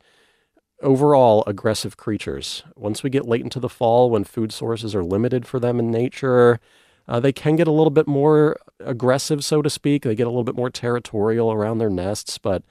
overall 0.81 1.43
aggressive 1.47 1.97
creatures. 1.97 2.63
Once 2.75 3.03
we 3.03 3.09
get 3.09 3.27
late 3.27 3.41
into 3.41 3.59
the 3.59 3.69
fall, 3.69 4.09
when 4.09 4.23
food 4.23 4.51
sources 4.51 4.95
are 4.95 5.03
limited 5.03 5.45
for 5.45 5.59
them 5.59 5.79
in 5.79 5.91
nature, 5.91 6.59
uh, 7.07 7.19
they 7.19 7.31
can 7.31 7.55
get 7.55 7.67
a 7.67 7.71
little 7.71 7.91
bit 7.91 8.07
more 8.07 8.57
aggressive, 8.79 9.43
so 9.43 9.61
to 9.61 9.69
speak. 9.69 10.03
They 10.03 10.15
get 10.15 10.27
a 10.27 10.29
little 10.29 10.43
bit 10.43 10.55
more 10.55 10.69
territorial 10.69 11.51
around 11.51 11.77
their 11.77 11.89
nests. 11.89 12.37
But, 12.37 12.63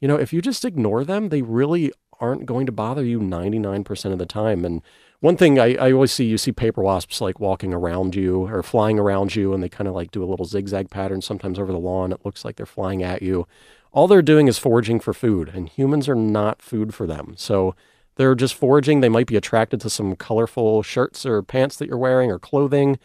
you 0.00 0.08
know, 0.08 0.16
if 0.16 0.32
you 0.32 0.42
just 0.42 0.64
ignore 0.64 1.04
them, 1.04 1.28
they 1.28 1.42
really 1.42 1.92
aren't 2.20 2.46
going 2.46 2.66
to 2.66 2.72
bother 2.72 3.04
you 3.04 3.20
99% 3.20 4.12
of 4.12 4.18
the 4.18 4.26
time. 4.26 4.64
And 4.64 4.82
one 5.20 5.36
thing 5.36 5.58
I, 5.58 5.74
I 5.74 5.92
always 5.92 6.12
see, 6.12 6.24
you 6.24 6.38
see 6.38 6.52
paper 6.52 6.82
wasps 6.82 7.20
like 7.20 7.40
walking 7.40 7.72
around 7.72 8.14
you 8.14 8.46
or 8.46 8.62
flying 8.62 8.98
around 8.98 9.36
you, 9.36 9.54
and 9.54 9.62
they 9.62 9.68
kind 9.68 9.88
of 9.88 9.94
like 9.94 10.10
do 10.10 10.22
a 10.22 10.26
little 10.26 10.46
zigzag 10.46 10.90
pattern 10.90 11.22
sometimes 11.22 11.58
over 11.58 11.72
the 11.72 11.78
lawn. 11.78 12.12
It 12.12 12.24
looks 12.24 12.44
like 12.44 12.56
they're 12.56 12.66
flying 12.66 13.02
at 13.02 13.22
you. 13.22 13.46
All 13.92 14.08
they're 14.08 14.22
doing 14.22 14.48
is 14.48 14.58
foraging 14.58 15.00
for 15.00 15.14
food, 15.14 15.50
and 15.54 15.68
humans 15.68 16.08
are 16.08 16.14
not 16.14 16.60
food 16.60 16.92
for 16.92 17.06
them. 17.06 17.34
So 17.36 17.74
they're 18.16 18.34
just 18.34 18.54
foraging. 18.54 19.00
They 19.00 19.08
might 19.08 19.26
be 19.26 19.36
attracted 19.36 19.80
to 19.82 19.90
some 19.90 20.16
colorful 20.16 20.82
shirts 20.82 21.24
or 21.24 21.42
pants 21.42 21.76
that 21.76 21.88
you're 21.88 21.96
wearing 21.96 22.30
or 22.30 22.38
clothing. 22.38 22.98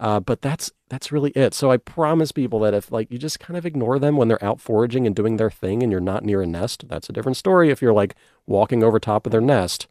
Uh, 0.00 0.20
but 0.20 0.42
that's 0.42 0.72
that's 0.88 1.12
really 1.12 1.30
it. 1.30 1.54
So 1.54 1.70
I 1.70 1.76
promise 1.76 2.32
people 2.32 2.58
that 2.60 2.74
if 2.74 2.90
like 2.90 3.10
you 3.10 3.18
just 3.18 3.40
kind 3.40 3.56
of 3.56 3.64
ignore 3.64 3.98
them 3.98 4.16
when 4.16 4.28
they're 4.28 4.44
out 4.44 4.60
foraging 4.60 5.06
and 5.06 5.14
doing 5.14 5.36
their 5.36 5.50
thing 5.50 5.82
and 5.82 5.92
you're 5.92 6.00
not 6.00 6.24
near 6.24 6.42
a 6.42 6.46
nest, 6.46 6.88
that's 6.88 7.08
a 7.08 7.12
different 7.12 7.36
story. 7.36 7.70
If 7.70 7.80
you're 7.80 7.92
like 7.92 8.14
walking 8.46 8.82
over 8.82 8.98
top 8.98 9.24
of 9.26 9.32
their 9.32 9.40
nest, 9.40 9.86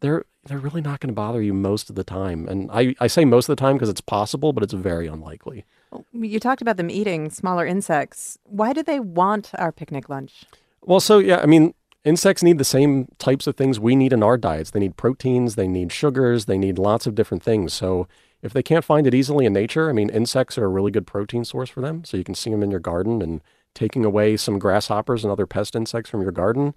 they're 0.00 0.24
they're 0.46 0.58
really 0.58 0.80
not 0.80 1.00
going 1.00 1.08
to 1.08 1.14
bother 1.14 1.42
you 1.42 1.54
most 1.54 1.88
of 1.88 1.96
the 1.96 2.04
time. 2.04 2.46
And 2.48 2.70
I, 2.70 2.94
I 3.00 3.06
say 3.06 3.24
most 3.24 3.48
of 3.48 3.56
the 3.56 3.60
time 3.60 3.76
because 3.76 3.88
it's 3.88 4.00
possible, 4.00 4.52
but 4.52 4.62
it's 4.62 4.74
very 4.74 5.06
unlikely. 5.06 5.64
You 6.12 6.38
talked 6.38 6.60
about 6.60 6.76
them 6.76 6.90
eating 6.90 7.30
smaller 7.30 7.66
insects. 7.66 8.38
Why 8.44 8.72
do 8.72 8.82
they 8.82 9.00
want 9.00 9.50
our 9.58 9.72
picnic 9.72 10.08
lunch? 10.08 10.44
Well, 10.82 11.00
so 11.00 11.18
yeah, 11.18 11.38
I 11.38 11.46
mean, 11.46 11.74
insects 12.04 12.42
need 12.42 12.58
the 12.58 12.64
same 12.64 13.08
types 13.18 13.46
of 13.46 13.56
things 13.56 13.80
we 13.80 13.96
need 13.96 14.12
in 14.12 14.22
our 14.22 14.36
diets. 14.36 14.70
They 14.70 14.80
need 14.80 14.96
proteins, 14.96 15.54
they 15.54 15.68
need 15.68 15.92
sugars, 15.92 16.44
they 16.44 16.58
need 16.58 16.78
lots 16.78 17.06
of 17.06 17.14
different 17.14 17.42
things. 17.42 17.72
So 17.72 18.06
if 18.44 18.52
they 18.52 18.62
can't 18.62 18.84
find 18.84 19.06
it 19.06 19.14
easily 19.14 19.46
in 19.46 19.54
nature, 19.54 19.88
I 19.88 19.94
mean, 19.94 20.10
insects 20.10 20.58
are 20.58 20.66
a 20.66 20.68
really 20.68 20.90
good 20.90 21.06
protein 21.06 21.46
source 21.46 21.70
for 21.70 21.80
them. 21.80 22.04
So 22.04 22.18
you 22.18 22.24
can 22.24 22.34
see 22.34 22.50
them 22.50 22.62
in 22.62 22.70
your 22.70 22.78
garden 22.78 23.22
and 23.22 23.40
taking 23.74 24.04
away 24.04 24.36
some 24.36 24.58
grasshoppers 24.58 25.24
and 25.24 25.32
other 25.32 25.46
pest 25.46 25.74
insects 25.74 26.10
from 26.10 26.20
your 26.20 26.30
garden, 26.30 26.74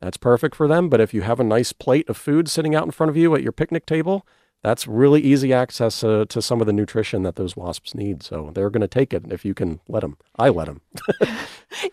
that's 0.00 0.16
perfect 0.16 0.56
for 0.56 0.66
them. 0.66 0.88
But 0.88 1.00
if 1.00 1.12
you 1.12 1.20
have 1.20 1.38
a 1.38 1.44
nice 1.44 1.74
plate 1.74 2.08
of 2.08 2.16
food 2.16 2.48
sitting 2.48 2.74
out 2.74 2.86
in 2.86 2.90
front 2.90 3.10
of 3.10 3.18
you 3.18 3.34
at 3.34 3.42
your 3.42 3.52
picnic 3.52 3.84
table, 3.84 4.26
that's 4.62 4.86
really 4.86 5.20
easy 5.20 5.52
access 5.52 6.02
uh, 6.02 6.24
to 6.30 6.40
some 6.40 6.62
of 6.62 6.66
the 6.66 6.72
nutrition 6.72 7.22
that 7.22 7.36
those 7.36 7.54
wasps 7.54 7.94
need. 7.94 8.22
So 8.22 8.50
they're 8.54 8.70
going 8.70 8.80
to 8.80 8.88
take 8.88 9.12
it 9.12 9.30
if 9.30 9.44
you 9.44 9.52
can 9.52 9.80
let 9.88 10.00
them. 10.00 10.16
I 10.38 10.48
let 10.48 10.66
them. 10.66 10.80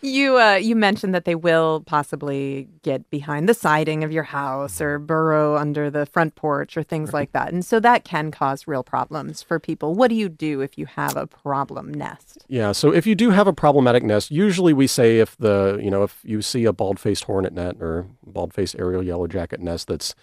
you 0.02 0.38
uh, 0.38 0.56
you 0.56 0.76
mentioned 0.76 1.14
that 1.14 1.26
they 1.26 1.36
will 1.36 1.84
possibly 1.86 2.68
get 2.84 3.10
behind 3.10 3.48
the 3.48 3.54
siding 3.54 4.04
of 4.04 4.12
your 4.12 4.24
house 4.24 4.82
or 4.82 5.00
burrow 5.00 5.58
under 5.58 5.90
the 5.90 6.06
front 6.06 6.36
porch 6.36 6.78
or 6.78 6.84
things 6.84 7.14
like 7.14 7.32
that, 7.32 7.54
and 7.54 7.66
so 7.66 7.80
that 7.80 8.04
can 8.04 8.32
cause 8.32 8.68
real 8.68 8.84
problems 8.84 9.42
for 9.42 9.60
people. 9.60 9.94
What 9.94 10.10
do 10.10 10.16
you 10.16 10.30
do 10.30 10.62
if 10.62 10.78
you 10.78 10.86
have 10.86 11.16
a 11.16 11.28
problem 11.28 11.94
nest? 11.94 12.46
Yeah, 12.48 12.72
so 12.72 12.94
if 12.94 13.06
you 13.06 13.16
do 13.16 13.32
have 13.32 13.48
a 13.48 13.54
problematic 13.54 14.04
nest, 14.04 14.32
usually 14.32 14.74
we 14.74 14.88
say 14.88 15.20
if 15.20 15.38
the 15.38 15.80
you 15.82 15.92
know 15.92 16.04
if 16.04 16.20
you 16.24 16.42
see 16.42 16.66
a 16.66 16.74
bald-faced 16.74 17.26
hornet 17.26 17.54
net 17.54 17.78
or 17.80 18.08
bald-faced 18.26 18.76
aerial 18.80 19.04
yellow 19.04 19.28
jacket 19.28 19.60
nest 19.60 19.88
that's 19.88 20.16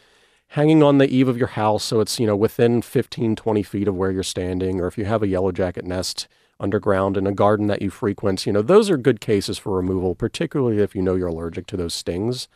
hanging 0.49 0.83
on 0.83 0.99
the 0.99 1.09
eave 1.09 1.27
of 1.27 1.39
your 1.39 1.49
house 1.49 1.83
so 1.83 2.01
it's 2.01 2.21
you 2.21 2.27
know 2.27 2.37
within 2.37 2.83
15 2.83 3.35
20 3.35 3.63
feet 3.63 3.89
of 3.89 3.97
where 3.97 4.11
you're 4.11 4.23
standing 4.23 4.81
or 4.81 4.87
if 4.87 4.97
you 4.99 5.05
have 5.05 5.23
a 5.23 5.27
yellow 5.27 5.51
jacket 5.51 5.85
nest 5.85 6.29
underground 6.61 7.17
in 7.17 7.27
a 7.27 7.33
garden 7.33 7.67
that 7.67 7.83
you 7.83 7.91
frequent. 7.91 8.47
You 8.47 8.53
know 8.53 8.63
those 8.63 8.91
are 8.91 8.97
good 8.97 9.21
cases 9.21 9.59
for 9.59 9.77
removal 9.77 10.15
particularly 10.15 10.79
if 10.79 10.95
you 10.95 11.03
know 11.03 11.15
you're 11.15 11.29
allergic 11.29 11.67
to 11.69 11.77
those 11.77 11.95
stings. 11.95 12.49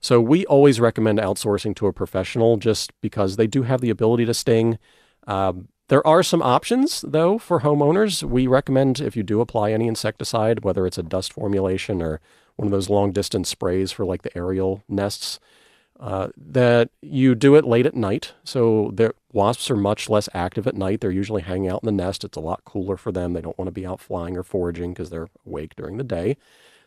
So 0.00 0.20
we 0.20 0.44
always 0.46 0.78
recommend 0.78 1.18
outsourcing 1.18 1.74
to 1.76 1.86
a 1.86 1.92
professional 1.92 2.58
just 2.58 2.92
because 3.00 3.36
they 3.36 3.46
do 3.46 3.62
have 3.62 3.80
the 3.80 3.90
ability 3.90 4.26
to 4.26 4.34
sting. 4.34 4.78
Um, 5.26 5.68
there 5.88 6.06
are 6.06 6.22
some 6.22 6.42
options 6.42 7.04
though 7.06 7.38
for 7.38 7.60
homeowners. 7.60 8.22
We 8.22 8.46
recommend 8.46 9.00
if 9.00 9.16
you 9.16 9.22
do 9.22 9.40
apply 9.40 9.72
any 9.72 9.86
insecticide 9.86 10.64
whether 10.64 10.86
it's 10.86 10.98
a 10.98 11.02
dust 11.02 11.32
formulation 11.32 12.02
or 12.02 12.20
one 12.56 12.66
of 12.66 12.72
those 12.72 12.90
long 12.90 13.12
distance 13.12 13.48
sprays 13.48 13.92
for 13.92 14.04
like 14.04 14.22
the 14.22 14.36
aerial 14.36 14.82
nests 14.88 15.38
uh, 15.98 16.28
that 16.36 16.90
you 17.00 17.34
do 17.34 17.54
it 17.54 17.64
late 17.64 17.86
at 17.86 17.94
night. 17.94 18.34
So 18.44 18.90
the 18.94 19.14
wasps 19.32 19.70
are 19.70 19.76
much 19.76 20.08
less 20.08 20.28
active 20.34 20.66
at 20.66 20.76
night. 20.76 21.00
They're 21.00 21.10
usually 21.10 21.42
hanging 21.42 21.68
out 21.68 21.82
in 21.82 21.86
the 21.86 22.04
nest. 22.04 22.24
It's 22.24 22.36
a 22.36 22.40
lot 22.40 22.64
cooler 22.64 22.96
for 22.96 23.12
them. 23.12 23.32
They 23.32 23.40
don't 23.40 23.58
want 23.58 23.68
to 23.68 23.72
be 23.72 23.86
out 23.86 24.00
flying 24.00 24.36
or 24.36 24.42
foraging 24.42 24.92
because 24.92 25.10
they're 25.10 25.28
awake 25.46 25.74
during 25.76 25.96
the 25.96 26.04
day. 26.04 26.36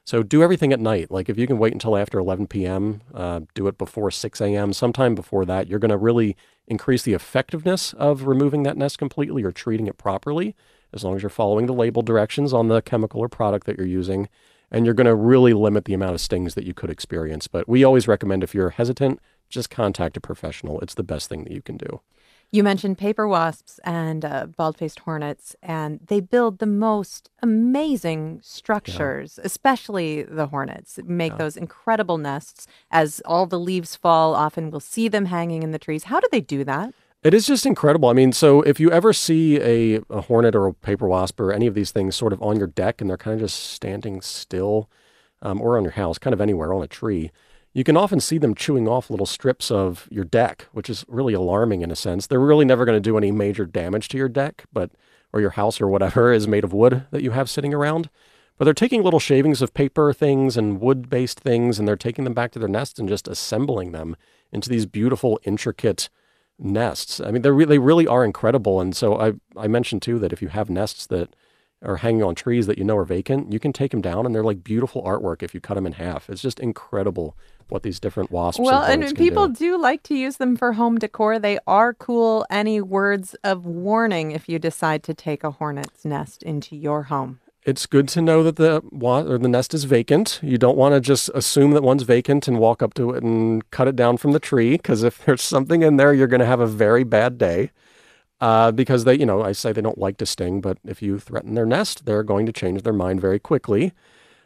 So 0.06 0.24
do 0.24 0.42
everything 0.42 0.74
at 0.74 0.80
night. 0.80 1.12
Like 1.12 1.30
if 1.30 1.38
you 1.38 1.46
can 1.46 1.60
wait 1.60 1.74
until 1.74 1.96
after 1.96 2.18
11 2.18 2.48
p.m., 2.48 3.01
uh, 3.13 3.42
do 3.54 3.68
it 3.68 3.78
before 3.78 4.10
6 4.10 4.42
a.m. 4.42 4.74
Sometime 4.74 5.13
before 5.13 5.46
that, 5.46 5.68
you're 5.68 5.80
going 5.80 5.89
to 5.89 5.98
really 5.98 6.36
increase 6.68 7.04
the 7.04 7.13
effectiveness 7.13 7.94
of 7.94 8.24
removing 8.24 8.63
that 8.63 8.78
nest 8.78 8.98
completely 8.98 9.44
or 9.44 9.51
treating 9.51 9.88
it 9.88 9.98
properly, 9.98 10.56
as 10.94 11.04
long 11.04 11.16
as 11.16 11.22
you're 11.22 11.30
following 11.30 11.66
the 11.66 11.74
label 11.74 12.01
directions 12.01 12.54
on 12.54 12.70
the 12.70 12.82
chemical 12.82 13.22
or 13.22 13.30
product 13.30 13.68
that 13.68 13.78
you're 13.78 13.86
using. 13.86 14.30
And 14.71 14.85
you're 14.85 14.93
going 14.93 15.05
to 15.05 15.15
really 15.15 15.53
limit 15.53 15.85
the 15.85 15.93
amount 15.93 16.13
of 16.13 16.21
stings 16.21 16.55
that 16.55 16.65
you 16.65 16.73
could 16.73 16.89
experience. 16.89 17.47
But 17.47 17.67
we 17.67 17.83
always 17.83 18.07
recommend 18.07 18.43
if 18.43 18.53
you're 18.53 18.71
hesitant, 18.71 19.19
just 19.49 19.69
contact 19.69 20.17
a 20.17 20.21
professional. 20.21 20.79
It's 20.81 20.93
the 20.93 21.03
best 21.03 21.29
thing 21.29 21.43
that 21.43 21.53
you 21.53 21.61
can 21.61 21.77
do. 21.77 22.01
You 22.51 22.63
mentioned 22.63 22.97
paper 22.97 23.27
wasps 23.27 23.79
and 23.83 24.25
uh, 24.25 24.47
bald 24.47 24.75
faced 24.75 24.99
hornets, 25.01 25.55
and 25.61 25.99
they 26.07 26.19
build 26.19 26.57
the 26.57 26.65
most 26.65 27.29
amazing 27.43 28.39
structures, 28.41 29.38
yeah. 29.38 29.45
especially 29.45 30.23
the 30.23 30.47
hornets. 30.47 30.97
Make 31.05 31.33
yeah. 31.33 31.38
those 31.38 31.55
incredible 31.55 32.17
nests. 32.17 32.65
As 32.89 33.21
all 33.25 33.45
the 33.45 33.59
leaves 33.59 33.95
fall, 33.95 34.33
often 34.33 34.71
we'll 34.71 34.79
see 34.79 35.07
them 35.07 35.25
hanging 35.25 35.61
in 35.61 35.71
the 35.71 35.77
trees. 35.77 36.05
How 36.05 36.19
do 36.19 36.27
they 36.31 36.41
do 36.41 36.63
that? 36.63 36.95
It 37.21 37.33
is 37.33 37.45
just 37.45 37.65
incredible. 37.65 38.07
I 38.07 38.13
mean, 38.13 38.31
so 38.31 38.61
if 38.61 38.79
you 38.79 38.89
ever 38.91 39.11
see 39.11 39.59
a, 39.59 40.01
a 40.09 40.21
hornet 40.21 40.55
or 40.55 40.67
a 40.67 40.73
paper 40.73 41.05
wasp 41.05 41.38
or 41.41 41.51
any 41.51 41.67
of 41.67 41.73
these 41.73 41.91
things 41.91 42.15
sort 42.15 42.31
of 42.31 42.41
on 42.41 42.57
your 42.57 42.67
deck 42.67 43.01
and 43.01 43.09
they're 43.09 43.17
kind 43.17 43.33
of 43.33 43.41
just 43.41 43.59
standing 43.71 44.21
still, 44.21 44.89
um, 45.41 45.61
or 45.61 45.77
on 45.77 45.83
your 45.83 45.91
house, 45.93 46.17
kind 46.17 46.33
of 46.33 46.39
anywhere 46.39 46.73
on 46.73 46.81
a 46.81 46.88
tree, 46.88 47.29
you 47.73 47.83
can 47.83 47.97
often 47.97 48.21
see 48.21 48.38
them 48.38 48.55
chewing 48.55 48.88
off 48.88 49.09
little 49.09 49.25
strips 49.25 49.69
of 49.69 50.07
your 50.09 50.23
deck, 50.23 50.67
which 50.71 50.89
is 50.89 51.03
really 51.09 51.33
alarming 51.33 51.81
in 51.81 51.91
a 51.91 51.95
sense. 51.95 52.25
They're 52.25 52.39
really 52.39 52.63
never 52.63 52.85
going 52.85 52.95
to 52.95 53.01
do 53.01 53.17
any 53.17 53.31
major 53.31 53.65
damage 53.65 54.07
to 54.09 54.17
your 54.17 54.29
deck, 54.29 54.63
but 54.71 54.91
or 55.33 55.41
your 55.41 55.51
house 55.51 55.81
or 55.81 55.88
whatever 55.88 56.31
is 56.31 56.47
made 56.47 56.63
of 56.63 56.71
wood 56.71 57.05
that 57.11 57.21
you 57.21 57.31
have 57.31 57.49
sitting 57.49 57.73
around. 57.73 58.09
But 58.57 58.63
they're 58.63 58.73
taking 58.73 59.03
little 59.03 59.19
shavings 59.19 59.61
of 59.61 59.73
paper 59.73 60.13
things 60.13 60.55
and 60.55 60.79
wood 60.79 61.09
based 61.09 61.41
things 61.41 61.79
and 61.79 61.88
they're 61.88 61.97
taking 61.97 62.23
them 62.23 62.33
back 62.33 62.51
to 62.53 62.59
their 62.59 62.69
nest 62.69 62.97
and 62.97 63.09
just 63.09 63.27
assembling 63.27 63.91
them 63.91 64.15
into 64.53 64.69
these 64.69 64.85
beautiful, 64.85 65.38
intricate 65.43 66.09
nests. 66.60 67.20
I 67.20 67.32
mean, 67.32 67.42
they 67.42 67.66
they 67.66 67.80
really 67.80 68.08
are 68.08 68.25
incredible. 68.25 68.82
And 68.82 68.96
so 68.96 69.20
I, 69.20 69.34
I 69.58 69.68
mentioned 69.68 70.01
too 70.01 70.20
that 70.20 70.34
if 70.34 70.42
you 70.42 70.50
have 70.50 70.70
nests 70.70 71.08
that 71.08 71.36
are 71.82 71.98
hanging 71.98 72.24
on 72.24 72.36
trees 72.36 72.68
that 72.68 72.78
you 72.78 72.84
know 72.84 72.98
are 72.98 73.06
vacant, 73.06 73.51
you 73.54 73.60
can 73.60 73.72
take 73.72 73.92
them 73.92 74.01
down 74.01 74.25
and 74.25 74.36
they're 74.36 74.44
like 74.44 74.63
beautiful 74.63 75.01
artwork 75.04 75.42
if 75.42 75.54
you 75.54 75.62
cut 75.62 75.75
them 75.75 75.88
in 75.88 75.94
half. 75.94 76.30
It's 76.30 76.42
just 76.42 76.60
incredible 76.60 77.38
what 77.70 77.84
these 77.84 78.00
different 78.00 78.32
wasps. 78.32 78.60
Well, 78.60 78.84
and, 78.84 79.04
and 79.04 79.18
people 79.18 79.48
do. 79.48 79.54
do. 79.54 79.82
like 79.82 80.04
to 80.04 80.16
use 80.16 80.38
them 80.38 80.58
for 80.58 80.74
home 80.74 80.98
decor. 80.98 81.39
They 81.39 81.60
are 81.68 81.94
cool. 81.94 82.46
Any 82.50 82.82
words 82.82 83.36
of 83.44 83.66
warning 83.66 84.32
if 84.32 84.50
you 84.50 84.60
decide 84.60 85.04
to 85.04 85.13
take 85.13 85.44
a 85.44 85.51
hornet's 85.51 86.04
nest 86.04 86.44
into 86.44 86.75
your 86.75 87.04
home? 87.04 87.39
It's 87.63 87.86
good 87.86 88.08
to 88.10 88.22
know 88.22 88.42
that 88.44 88.56
the 88.56 88.82
or 88.92 89.38
the 89.38 89.50
nest 89.50 89.74
is 89.74 89.84
vacant. 89.84 90.39
You 90.42 90.58
don't 90.58 90.78
want 90.78 90.96
to 90.96 91.01
just 91.01 91.30
assume 91.34 91.72
that 91.72 91.84
one's 91.84 92.04
vacant 92.04 92.48
and 92.48 92.58
walk 92.58 92.82
up 92.82 92.94
to 92.94 93.12
it 93.12 93.22
and 93.22 93.70
cut 93.72 93.88
it 93.88 93.98
down 93.98 94.18
from 94.18 94.32
the 94.32 94.39
tree 94.39 94.72
because 94.72 95.04
if 95.04 95.18
there's 95.25 95.42
something 95.42 95.82
in 95.82 95.98
there, 95.98 96.13
you're 96.13 96.28
going 96.28 96.39
to 96.39 96.46
have 96.46 96.62
a 96.62 96.68
very 96.68 97.04
bad 97.04 97.38
day. 97.38 97.72
Uh, 98.42 98.72
because 98.72 99.04
they, 99.04 99.16
you 99.16 99.25
know, 99.25 99.42
I 99.42 99.51
say 99.51 99.74
they 99.74 99.82
don't 99.82 99.98
like 99.98 100.16
to 100.18 100.25
sting, 100.25 100.62
but 100.62 100.78
if 100.86 101.01
you 101.01 101.20
threaten 101.20 101.56
their 101.56 101.66
nest, 101.66 102.06
they're 102.06 102.24
going 102.24 102.46
to 102.46 102.54
change 102.54 102.84
their 102.84 102.94
mind 102.94 103.20
very 103.20 103.38
quickly. 103.38 103.92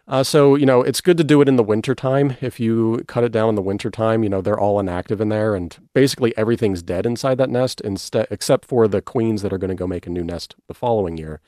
Uh, 0.08 0.24
so, 0.24 0.56
you 0.56 0.66
know, 0.66 0.82
it's 0.82 1.00
good 1.00 1.16
to 1.18 1.24
do 1.24 1.42
it 1.42 1.48
in 1.48 1.58
the 1.58 1.64
wintertime. 1.64 2.36
If 2.42 2.60
you 2.60 3.04
cut 3.08 3.24
it 3.24 3.32
down 3.32 3.50
in 3.50 3.56
the 3.56 3.62
wintertime, 3.62 4.24
you 4.24 4.30
know, 4.30 4.42
they're 4.42 4.60
all 4.60 4.80
inactive 4.80 5.22
in 5.22 5.30
there 5.30 5.54
and 5.54 5.78
basically 5.94 6.36
everything's 6.36 6.82
dead 6.82 7.06
inside 7.06 7.38
that 7.38 7.52
nest 7.52 7.84
except 8.32 8.66
for 8.66 8.88
the 8.88 9.02
queens 9.02 9.44
that 9.44 9.54
are 9.54 9.60
going 9.60 9.70
to 9.70 9.76
go 9.76 9.86
make 9.86 10.08
a 10.08 10.10
new 10.10 10.24
nest 10.24 10.56
the 10.68 10.74
following 10.74 11.18
year. 11.18 11.40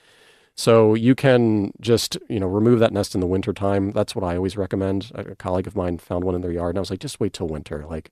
So 0.58 0.94
you 0.94 1.16
can 1.16 1.72
just, 1.82 2.18
you 2.30 2.40
know, 2.40 2.48
remove 2.48 2.80
that 2.80 2.94
nest 2.94 3.14
in 3.14 3.22
the 3.22 3.28
wintertime. 3.28 3.92
That's 3.92 4.16
what 4.16 4.24
I 4.24 4.38
always 4.38 4.56
recommend. 4.56 5.12
A 5.14 5.36
colleague 5.36 5.68
of 5.68 5.76
mine 5.76 5.98
found 5.98 6.24
one 6.24 6.34
in 6.34 6.42
their 6.42 6.52
yard 6.52 6.72
and 6.72 6.80
I 6.80 6.82
was 6.82 6.90
like, 6.90 7.00
just 7.00 7.20
wait 7.20 7.34
till 7.34 7.48
winter. 7.48 7.86
Like, 7.86 8.12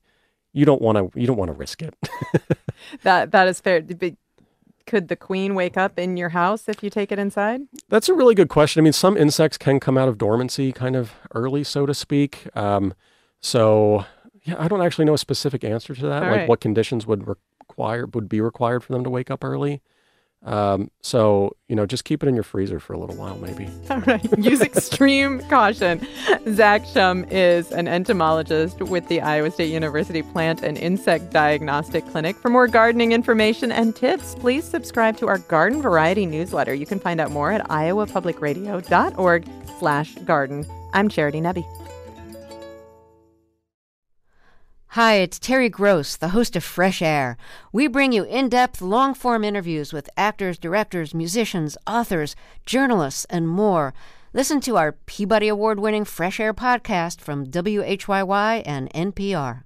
you 0.52 0.66
don't 0.66 0.82
want 0.82 0.98
to, 0.98 1.18
you 1.18 1.26
don't 1.26 1.38
want 1.38 1.48
to 1.48 1.54
risk 1.54 1.82
it. 1.82 1.94
that, 3.02 3.32
that 3.32 3.48
is 3.48 3.60
fair 3.60 3.80
could 4.86 5.08
the 5.08 5.16
queen 5.16 5.54
wake 5.54 5.76
up 5.76 5.98
in 5.98 6.16
your 6.16 6.30
house 6.30 6.68
if 6.68 6.82
you 6.82 6.90
take 6.90 7.10
it 7.10 7.18
inside? 7.18 7.62
That's 7.88 8.08
a 8.08 8.14
really 8.14 8.34
good 8.34 8.48
question. 8.48 8.80
I 8.80 8.82
mean, 8.84 8.92
some 8.92 9.16
insects 9.16 9.58
can 9.58 9.80
come 9.80 9.96
out 9.96 10.08
of 10.08 10.18
dormancy 10.18 10.72
kind 10.72 10.96
of 10.96 11.14
early, 11.34 11.64
so 11.64 11.86
to 11.86 11.94
speak. 11.94 12.48
Um, 12.54 12.94
so, 13.40 14.04
yeah, 14.42 14.56
I 14.58 14.68
don't 14.68 14.82
actually 14.82 15.04
know 15.04 15.14
a 15.14 15.18
specific 15.18 15.64
answer 15.64 15.94
to 15.94 16.02
that. 16.02 16.22
All 16.22 16.30
like, 16.30 16.40
right. 16.40 16.48
what 16.48 16.60
conditions 16.60 17.06
would 17.06 17.26
require 17.26 18.06
would 18.06 18.28
be 18.28 18.40
required 18.40 18.84
for 18.84 18.92
them 18.92 19.04
to 19.04 19.10
wake 19.10 19.30
up 19.30 19.42
early? 19.42 19.80
Um, 20.44 20.90
so, 21.02 21.56
you 21.68 21.76
know, 21.76 21.86
just 21.86 22.04
keep 22.04 22.22
it 22.22 22.28
in 22.28 22.34
your 22.34 22.44
freezer 22.44 22.78
for 22.78 22.92
a 22.92 22.98
little 22.98 23.16
while, 23.16 23.36
maybe. 23.38 23.68
All 23.90 24.00
right. 24.00 24.38
Use 24.38 24.60
extreme 24.60 25.40
caution. 25.48 26.06
Zach 26.52 26.82
Schumm 26.82 27.26
is 27.30 27.72
an 27.72 27.88
entomologist 27.88 28.82
with 28.82 29.08
the 29.08 29.20
Iowa 29.20 29.50
State 29.50 29.72
University 29.72 30.22
Plant 30.22 30.62
and 30.62 30.76
Insect 30.76 31.30
Diagnostic 31.32 32.06
Clinic. 32.08 32.36
For 32.36 32.50
more 32.50 32.68
gardening 32.68 33.12
information 33.12 33.72
and 33.72 33.96
tips, 33.96 34.34
please 34.34 34.64
subscribe 34.64 35.16
to 35.18 35.28
our 35.28 35.38
Garden 35.38 35.80
Variety 35.80 36.26
newsletter. 36.26 36.74
You 36.74 36.86
can 36.86 37.00
find 37.00 37.20
out 37.20 37.30
more 37.30 37.50
at 37.50 37.66
iowapublicradio.org 37.68 39.48
slash 39.78 40.14
garden. 40.16 40.66
I'm 40.92 41.08
Charity 41.08 41.40
Nebbe. 41.40 41.83
Hi, 44.94 45.14
it's 45.14 45.40
Terry 45.40 45.68
Gross, 45.68 46.14
the 46.14 46.28
host 46.28 46.54
of 46.54 46.62
Fresh 46.62 47.02
Air. 47.02 47.36
We 47.72 47.88
bring 47.88 48.12
you 48.12 48.22
in 48.22 48.48
depth, 48.48 48.80
long 48.80 49.12
form 49.12 49.42
interviews 49.42 49.92
with 49.92 50.08
actors, 50.16 50.56
directors, 50.56 51.12
musicians, 51.12 51.76
authors, 51.84 52.36
journalists, 52.64 53.24
and 53.24 53.48
more. 53.48 53.92
Listen 54.32 54.60
to 54.60 54.76
our 54.76 54.92
Peabody 54.92 55.48
Award 55.48 55.80
winning 55.80 56.04
Fresh 56.04 56.38
Air 56.38 56.54
podcast 56.54 57.20
from 57.20 57.44
WHYY 57.44 58.62
and 58.64 58.88
NPR. 58.92 59.64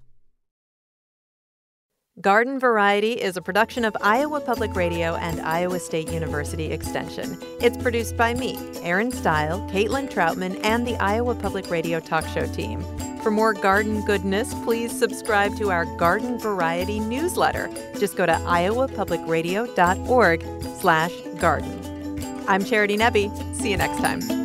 Garden 2.22 2.58
Variety 2.58 3.12
is 3.12 3.36
a 3.36 3.42
production 3.42 3.84
of 3.84 3.94
Iowa 4.00 4.40
Public 4.40 4.74
Radio 4.74 5.14
and 5.16 5.42
Iowa 5.42 5.78
State 5.78 6.10
University 6.10 6.72
Extension. 6.72 7.38
It's 7.60 7.76
produced 7.76 8.16
by 8.16 8.32
me, 8.32 8.58
Erin 8.82 9.12
Stile, 9.12 9.60
Caitlin 9.68 10.10
Troutman, 10.10 10.58
and 10.64 10.86
the 10.86 10.96
Iowa 10.96 11.34
Public 11.34 11.68
Radio 11.70 12.00
talk 12.00 12.26
show 12.28 12.46
team. 12.46 12.82
For 13.22 13.30
more 13.30 13.52
garden 13.52 14.00
goodness, 14.02 14.52
please 14.64 14.96
subscribe 14.96 15.56
to 15.56 15.70
our 15.70 15.84
Garden 15.96 16.38
Variety 16.38 17.00
newsletter. 17.00 17.68
Just 17.98 18.16
go 18.16 18.26
to 18.26 18.32
iowapublicradio.org 18.32 20.44
slash 20.80 21.12
garden. 21.38 22.44
I'm 22.48 22.64
Charity 22.64 22.96
Nebbe. 22.96 23.54
See 23.54 23.70
you 23.70 23.76
next 23.76 23.98
time. 23.98 24.37